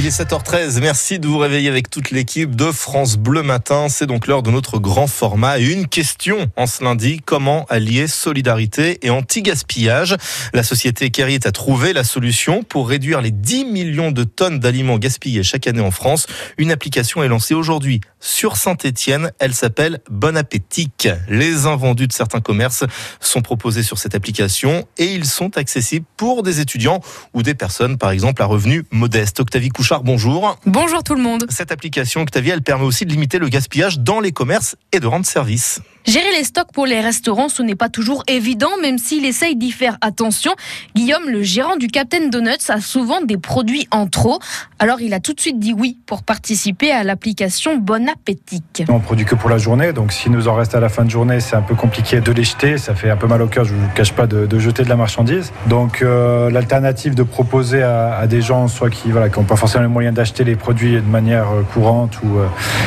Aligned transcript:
Il 0.00 0.06
est 0.06 0.18
7h13. 0.18 0.80
Merci 0.80 1.18
de 1.18 1.28
vous 1.28 1.36
réveiller 1.36 1.68
avec 1.68 1.90
toute 1.90 2.10
l'équipe 2.10 2.56
de 2.56 2.72
France 2.72 3.18
Bleu 3.18 3.42
Matin. 3.42 3.90
C'est 3.90 4.06
donc 4.06 4.26
l'heure 4.26 4.42
de 4.42 4.50
notre 4.50 4.78
grand 4.78 5.06
format. 5.06 5.58
Une 5.58 5.88
question 5.88 6.50
en 6.56 6.66
ce 6.66 6.82
lundi. 6.82 7.20
Comment 7.22 7.66
allier 7.68 8.06
solidarité 8.06 8.98
et 9.02 9.10
anti-gaspillage? 9.10 10.16
La 10.54 10.62
société 10.62 11.10
Kerit 11.10 11.40
a 11.44 11.52
trouvé 11.52 11.92
la 11.92 12.02
solution 12.02 12.62
pour 12.62 12.88
réduire 12.88 13.20
les 13.20 13.30
10 13.30 13.66
millions 13.66 14.10
de 14.10 14.24
tonnes 14.24 14.58
d'aliments 14.58 14.96
gaspillés 14.96 15.42
chaque 15.42 15.66
année 15.66 15.82
en 15.82 15.90
France. 15.90 16.26
Une 16.56 16.72
application 16.72 17.22
est 17.22 17.28
lancée 17.28 17.52
aujourd'hui 17.52 18.00
sur 18.20 18.56
Saint-Etienne. 18.56 19.32
Elle 19.38 19.54
s'appelle 19.54 20.00
Bon 20.10 20.36
Appétit. 20.36 20.90
Les 21.28 21.66
invendus 21.66 22.06
de 22.06 22.12
certains 22.12 22.40
commerces 22.40 22.84
sont 23.20 23.42
proposés 23.42 23.82
sur 23.82 23.98
cette 23.98 24.14
application 24.14 24.86
et 24.98 25.06
ils 25.06 25.24
sont 25.24 25.56
accessibles 25.56 26.06
pour 26.16 26.42
des 26.42 26.60
étudiants 26.60 27.00
ou 27.34 27.42
des 27.42 27.54
personnes, 27.54 27.98
par 27.98 28.10
exemple, 28.10 28.42
à 28.42 28.46
revenus 28.46 28.84
modestes. 28.90 29.40
Octavie 29.40 29.70
Couchard, 29.70 30.02
bonjour. 30.02 30.58
Bonjour 30.66 31.02
tout 31.02 31.14
le 31.14 31.22
monde. 31.22 31.46
Cette 31.48 31.72
application, 31.72 32.22
Octavie, 32.22 32.50
elle 32.50 32.62
permet 32.62 32.84
aussi 32.84 33.04
de 33.04 33.10
limiter 33.10 33.38
le 33.38 33.48
gaspillage 33.48 33.98
dans 33.98 34.20
les 34.20 34.32
commerces 34.32 34.76
et 34.92 35.00
de 35.00 35.06
rendre 35.06 35.26
service. 35.26 35.80
Gérer 36.06 36.30
les 36.36 36.44
stocks 36.44 36.72
pour 36.72 36.86
les 36.86 37.00
restaurants, 37.00 37.48
ce 37.48 37.62
n'est 37.62 37.74
pas 37.74 37.90
toujours 37.90 38.22
évident, 38.26 38.70
même 38.80 38.96
s'il 38.96 39.26
essaye 39.26 39.54
d'y 39.54 39.70
faire 39.70 39.98
attention. 40.00 40.52
Guillaume, 40.96 41.28
le 41.28 41.42
gérant 41.42 41.76
du 41.76 41.88
Captain 41.88 42.28
Donuts, 42.28 42.70
a 42.70 42.80
souvent 42.80 43.20
des 43.20 43.36
produits 43.36 43.86
en 43.90 44.06
trop. 44.06 44.38
Alors 44.78 45.02
il 45.02 45.12
a 45.12 45.20
tout 45.20 45.34
de 45.34 45.40
suite 45.40 45.58
dit 45.58 45.74
oui 45.74 45.98
pour 46.06 46.22
participer 46.22 46.90
à 46.90 47.04
l'application 47.04 47.76
Bon 47.76 48.08
Appétit. 48.08 48.62
On 48.88 48.98
produit 48.98 49.26
que 49.26 49.34
pour 49.34 49.50
la 49.50 49.58
journée, 49.58 49.92
donc 49.92 50.12
s'il 50.12 50.32
nous 50.32 50.48
en 50.48 50.54
reste 50.54 50.74
à 50.74 50.80
la 50.80 50.88
fin 50.88 51.04
de 51.04 51.10
journée, 51.10 51.38
c'est 51.38 51.54
un 51.54 51.62
peu 51.62 51.74
compliqué 51.74 52.20
de 52.20 52.32
les 52.32 52.44
jeter. 52.44 52.78
Ça 52.78 52.94
fait 52.94 53.10
un 53.10 53.16
peu 53.16 53.26
mal 53.26 53.42
au 53.42 53.46
cœur, 53.46 53.66
je 53.66 53.74
ne 53.74 53.80
vous 53.80 53.88
cache 53.94 54.12
pas, 54.12 54.26
de, 54.26 54.46
de, 54.46 54.58
jeter 54.58 54.84
de 54.84 54.88
la 54.88 54.96
marchandise. 54.96 55.52
Donc 55.66 56.00
euh, 56.00 56.50
l'alternative 56.50 57.14
de 57.14 57.22
proposer 57.22 57.82
à, 57.82 58.16
à, 58.16 58.26
des 58.26 58.40
gens, 58.40 58.68
soit 58.68 58.88
qui 58.88 59.10
voilà, 59.10 59.28
n'ont 59.28 59.44
pas 59.44 59.56
forcément 59.56 59.82
les 59.82 59.90
moyens 59.90 60.16
d'acheter 60.16 60.44
les 60.44 60.56
produits 60.56 60.94
de 60.94 61.00
manière 61.00 61.50
euh, 61.50 61.62
courante 61.74 62.18
ou 62.24 62.38
euh, 62.38 62.46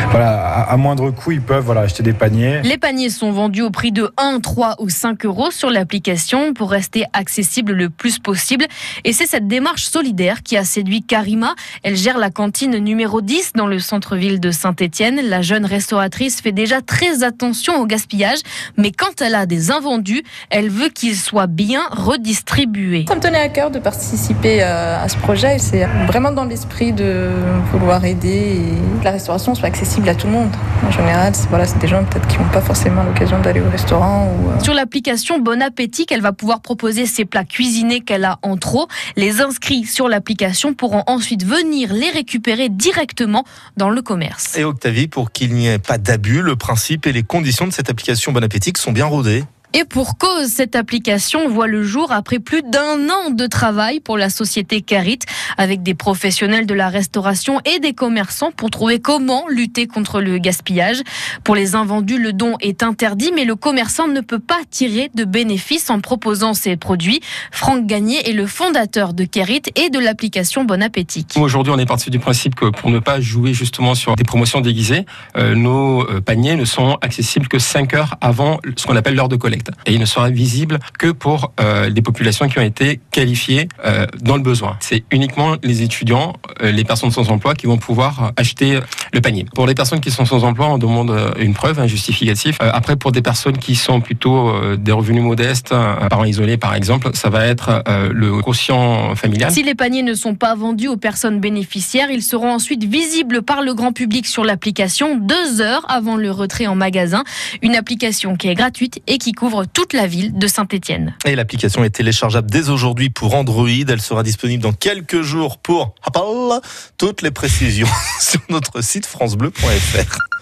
voilà, 0.09 0.32
à, 0.32 0.74
à, 0.74 0.78
moindre 0.78 1.12
coût, 1.12 1.32
ils 1.32 1.42
peuvent 1.42 1.64
voilà, 1.64 1.82
acheter 1.82 2.02
des 2.02 2.14
paniers. 2.14 2.62
Les 2.64 2.78
paniers 2.78 3.03
sont 3.12 3.32
vendus 3.32 3.62
au 3.62 3.70
prix 3.70 3.92
de 3.92 4.12
1, 4.18 4.40
3 4.40 4.76
ou 4.80 4.90
5 4.90 5.26
euros 5.26 5.52
sur 5.52 5.70
l'application 5.70 6.54
pour 6.54 6.70
rester 6.70 7.06
accessible 7.14 7.73
le 7.73 7.90
plus 7.90 8.20
possible. 8.20 8.66
Et 9.04 9.14
c'est 9.14 9.26
cette 9.26 9.48
démarche 9.48 9.86
solidaire 9.86 10.44
qui 10.44 10.58
a 10.58 10.64
séduit 10.64 11.04
Karima. 11.04 11.56
Elle 11.84 11.96
gère 11.96 12.18
la 12.18 12.30
cantine 12.30 12.78
numéro 12.78 13.22
10 13.22 13.54
dans 13.56 13.68
le 13.68 13.80
centre-ville 13.80 14.40
de 14.40 14.52
Saint-Étienne. 14.52 15.20
La 15.24 15.42
jeune 15.42 15.66
restauratrice 15.66 16.42
fait 16.42 16.52
déjà 16.52 16.81
très 16.81 17.24
attention 17.24 17.80
au 17.80 17.86
gaspillage, 17.86 18.40
mais 18.78 18.92
quand 18.92 19.22
elle 19.22 19.36
a 19.36 19.46
des 19.46 19.72
invendus, 19.72 20.24
elle 20.50 20.70
veut 20.70 20.90
qu'ils 20.90 21.18
soient 21.18 21.48
bien 21.48 21.81
redistribués. 21.92 23.06
Ça 23.08 23.16
me 23.16 23.22
tenait 23.22 23.40
à 23.40 23.50
cœur 23.50 23.72
de 23.72 23.80
participer 23.80 24.62
à 24.62 25.08
ce 25.09 25.18
projet. 25.18 25.58
C'est 25.59 25.86
vraiment 26.08 26.31
dans 26.31 26.46
l'esprit 26.46 26.94
de 26.94 27.31
vouloir 27.72 28.06
aider 28.06 28.58
et 28.58 29.00
que 29.00 29.04
la 29.04 29.12
restauration 29.12 29.56
soit 29.56 29.68
accessible 29.68 30.08
à 30.09 30.16
tout 30.16 30.28
le 30.28 30.34
monde. 30.34 30.52
En 30.86 30.92
général, 30.92 31.34
voilà, 31.50 31.66
c'est 31.66 31.80
des 31.80 31.88
gens 31.88 32.04
peut-être 32.04 32.28
qui 32.28 32.38
n'ont 32.38 32.50
pas 32.50 32.62
forcément 32.62 32.93
l'occasion 33.02 33.42
d'aller 33.42 33.62
au 33.62 33.70
restaurant. 33.70 34.28
Ou, 34.28 34.50
euh... 34.50 34.60
Sur 34.60 34.76
l'application 34.76 35.40
Bon 35.40 35.60
Appétit, 35.62 36.06
qu'elle 36.06 36.22
va 36.22 36.34
pouvoir 36.34 36.62
proposer 36.62 37.08
ses 37.08 37.26
plats 37.26 37.46
cuisinés 37.46 38.02
qu'elle 38.02 38.26
a 38.26 38.38
en 38.44 38.58
trop. 38.58 38.88
Les 39.16 39.42
inscrits 39.42 39.86
sur 39.86 40.08
l'application 40.08 40.76
pourront 40.76 41.04
ensuite 41.08 41.44
venir 41.44 41.92
les 41.92 42.12
récupérer 42.12 42.70
directement 42.70 43.44
dans 43.78 43.90
le 43.90 44.04
commerce. 44.04 44.56
Et 44.56 44.64
Octavie, 44.64 45.08
pour 45.08 45.32
qu'il 45.32 45.56
n'y 45.56 45.68
ait 45.68 45.80
pas 45.80 45.98
d'abus, 45.98 46.44
le 46.44 46.56
principe 46.56 47.08
et 47.08 47.12
les 47.12 47.24
conditions 47.24 47.66
de 47.66 47.74
cette 47.74 47.90
application 47.90 48.32
Bon 48.32 48.44
Appétit 48.44 48.74
sont 48.78 48.92
bien 48.92 49.06
rodés. 49.06 49.44
Et 49.76 49.86
pour 49.86 50.20
cause, 50.20 50.50
cette 50.50 50.76
application 50.76 51.50
voit 51.50 51.66
le 51.66 51.84
jour 51.84 52.12
après 52.12 52.38
plus 52.38 52.62
d'un 52.62 53.10
an 53.10 53.32
de 53.32 53.48
travail 53.48 54.00
pour 54.00 54.20
la 54.20 54.30
société 54.30 54.82
Carit, 54.82 55.18
avec 55.58 55.82
des 55.82 55.96
professionnels 55.96 56.68
de 56.68 56.76
la 56.76 56.90
restauration 56.90 57.60
et 57.66 57.80
des 57.80 57.94
commerçants 57.94 58.52
pour 58.52 58.70
trouver 58.70 59.00
comment 59.00 59.48
lutter 59.50 59.88
contre 59.88 60.22
le 60.22 60.38
gaspillage. 60.38 61.02
Pour 61.44 61.56
les 61.56 61.74
invendus, 61.74 62.20
le 62.20 62.34
don 62.34 62.56
est 62.62 62.84
interdit, 62.84 63.31
mais 63.34 63.46
le 63.46 63.56
commerçant 63.56 64.08
ne 64.08 64.22
peut 64.22 64.38
pas 64.38 64.59
tirer 64.70 65.09
de 65.16 65.24
bénéfices 65.24 65.90
en 65.90 66.00
proposant 66.00 66.53
ses 66.53 66.78
produits. 66.78 67.22
Franck 67.52 67.88
Gagné 67.88 68.30
est 68.30 68.34
le 68.34 68.46
fondateur 68.46 69.16
de 69.16 69.24
Carit 69.24 69.64
et 69.76 69.90
de 69.90 69.97
l'application 69.97 70.66
Bon 70.66 70.84
Appétit. 70.84 71.26
Aujourd'hui, 71.36 71.74
on 71.76 71.80
est 71.80 71.88
parti 71.88 72.12
du 72.12 72.20
principe 72.20 72.53
que 72.53 72.68
pour 72.68 72.92
ne 72.92 73.00
pas 73.00 73.20
jouer 73.20 73.56
justement 73.56 73.96
sur 73.96 74.16
des 74.16 74.24
promotions 74.24 74.62
déguisées, 74.62 75.08
euh, 75.36 75.56
nos 75.56 76.06
paniers 76.22 76.56
ne 76.58 76.66
sont 76.66 77.00
accessibles 77.02 77.47
que 77.47 77.58
5 77.58 77.96
heures 77.96 78.16
avant 78.22 78.59
ce 78.78 78.86
qu'on 78.86 78.96
appelle 78.96 79.16
l'heure 79.16 79.30
de 79.30 79.36
collecte 79.36 79.62
et 79.85 79.94
il 79.94 80.00
ne 80.00 80.06
sera 80.06 80.29
visible 80.29 80.79
que 80.97 81.12
pour 81.12 81.53
euh, 81.59 81.90
les 81.90 82.01
populations 82.01 82.47
qui 82.47 82.59
ont 82.59 82.63
été 82.63 83.00
qualifiées 83.12 83.68
euh, 83.85 84.06
dans 84.22 84.35
le 84.35 84.41
besoin. 84.41 84.78
C'est 84.79 85.03
uniquement 85.12 85.56
les 85.63 85.81
étudiants, 85.81 86.34
euh, 86.62 86.72
les 86.72 86.84
personnes 86.84 87.12
sans 87.12 87.29
emploi 87.29 87.56
qui 87.56 87.68
vont 87.68 87.78
pouvoir 87.78 88.31
acheter 88.38 88.79
le 89.13 89.22
panier. 89.22 89.46
Pour 89.53 89.68
les 89.68 89.75
personnes 89.75 90.00
qui 90.00 90.12
sont 90.12 90.25
sans 90.25 90.44
emploi, 90.44 90.69
on 90.69 90.78
demande 90.78 91.13
une 91.40 91.53
preuve, 91.53 91.79
un 91.79 91.88
justificatif. 91.88 92.57
après, 92.59 92.96
pour 92.96 93.12
des 93.12 93.22
personnes 93.22 93.57
qui 93.57 93.75
sont 93.75 94.02
plutôt 94.02 94.53
des 94.75 94.91
revenus 94.91 95.22
modestes, 95.22 95.73
parents 96.09 96.25
isolés 96.25 96.57
par 96.57 96.73
exemple, 96.73 97.12
ça 97.13 97.29
va 97.29 97.46
être 97.46 97.84
le 98.12 98.41
quotient 98.41 99.16
familial. 99.16 99.52
Si 99.52 99.63
les 99.63 99.75
paniers 99.75 100.03
ne 100.03 100.13
sont 100.13 100.35
pas 100.35 100.56
vendus 100.56 100.88
aux 100.88 100.97
personnes 100.97 101.40
bénéficiaires, 101.40 102.09
ils 102.09 102.23
seront 102.23 102.52
ensuite 102.52 102.84
visibles 102.84 103.41
par 103.41 103.62
le 103.62 103.73
grand 103.73 103.94
public 103.94 104.25
sur 104.25 104.44
l'application 104.44 105.18
deux 105.18 105.62
heures 105.62 105.85
avant 105.90 106.16
le 106.16 106.31
retrait 106.31 106.68
en 106.68 106.75
magasin. 106.75 107.23
Une 107.62 107.75
application 107.75 108.35
qui 108.35 108.47
est 108.47 108.56
gratuite 108.56 109.02
et 109.07 109.18
qui 109.18 109.31
toute 109.72 109.94
la 109.94 110.08
ville 110.08 110.38
de 110.38 110.47
Saint-Étienne. 110.47 111.16
Et 111.25 111.36
l'application 111.36 111.84
est 111.84 111.91
téléchargeable 111.91 112.50
dès 112.50 112.69
aujourd'hui 112.69 113.09
pour 113.09 113.36
Android. 113.36 113.68
Elle 113.68 114.02
sera 114.02 114.24
disponible 114.24 114.64
dans 114.64 114.74
quelques 114.74 115.22
jours 115.22 115.58
pour 115.59 115.94
Apple. 116.03 116.59
Toutes 116.97 117.22
les 117.22 117.31
précisions 117.31 117.88
sur 118.19 118.41
notre 118.50 118.81
site 118.81 119.06
francebleu.fr. 119.06 120.33